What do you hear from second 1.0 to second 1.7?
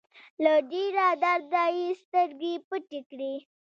درده